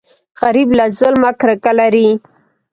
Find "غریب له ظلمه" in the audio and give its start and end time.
0.41-1.31